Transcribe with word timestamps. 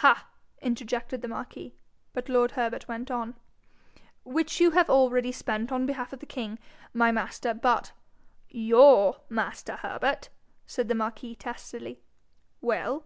ha!' 0.00 0.24
interjected 0.62 1.20
the 1.20 1.28
marquis, 1.28 1.74
but 2.14 2.30
lord 2.30 2.52
Herbert 2.52 2.88
went 2.88 3.10
on 3.10 3.34
'which 4.24 4.58
you 4.58 4.70
have 4.70 4.88
already 4.88 5.30
spent 5.30 5.70
on 5.70 5.84
behalf 5.84 6.14
of 6.14 6.20
the 6.20 6.24
king, 6.24 6.58
my 6.94 7.12
master, 7.12 7.52
but' 7.52 7.92
'YOUR 8.48 9.20
master, 9.28 9.76
Herbert!' 9.82 10.30
said 10.66 10.88
the 10.88 10.94
marquis, 10.94 11.34
testily. 11.34 12.00
'Well?' 12.62 13.04